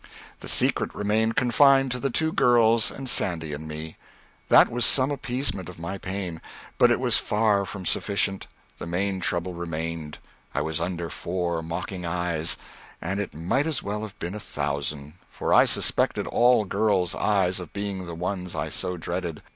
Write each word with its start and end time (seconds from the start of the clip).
The 0.39 0.47
secret 0.47 0.95
remained 0.95 1.35
confined 1.35 1.91
to 1.91 1.99
the 1.99 2.09
two 2.09 2.31
girls 2.31 2.89
and 2.89 3.07
Sandy 3.07 3.53
and 3.53 3.67
me. 3.67 3.97
That 4.49 4.67
was 4.67 4.83
some 4.83 5.11
appeasement 5.11 5.69
of 5.69 5.77
my 5.77 5.99
pain, 5.99 6.41
but 6.79 6.89
it 6.89 6.99
was 6.99 7.17
far 7.19 7.65
from 7.67 7.85
sufficient 7.85 8.47
the 8.79 8.87
main 8.87 9.19
trouble 9.19 9.53
remained: 9.53 10.17
I 10.55 10.61
was 10.61 10.81
under 10.81 11.11
four 11.11 11.61
mocking 11.61 12.03
eyes, 12.03 12.57
and 12.99 13.19
it 13.19 13.35
might 13.35 13.67
as 13.67 13.83
well 13.83 14.01
have 14.01 14.17
been 14.17 14.33
a 14.33 14.39
thousand, 14.39 15.13
for 15.29 15.53
I 15.53 15.65
suspected 15.65 16.25
all 16.25 16.65
girls' 16.65 17.13
eyes 17.13 17.59
of 17.59 17.71
being 17.71 18.07
the 18.07 18.15
ones 18.15 18.55
I 18.55 18.69
so 18.69 18.97
dreaded. 18.97 19.43